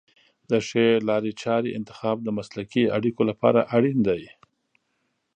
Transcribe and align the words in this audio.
د 0.49 0.51
ښې 0.67 0.87
لارې 1.09 1.31
چارې 1.43 1.75
انتخاب 1.79 2.17
د 2.23 2.29
مسلکي 2.37 2.83
اړیکو 2.97 3.21
لپاره 3.29 3.67
اړین 3.75 3.99
دی. 4.07 4.23